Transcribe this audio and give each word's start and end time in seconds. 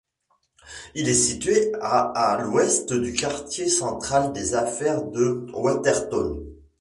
Il 0.95 1.07
est 1.07 1.13
situé 1.13 1.71
à 1.79 2.31
à 2.31 2.41
l'ouest 2.41 2.91
du 2.91 3.13
quartier 3.13 3.69
central 3.69 4.33
des 4.33 4.55
affaires 4.55 5.03
de 5.03 5.45
Watertown. 5.53 6.43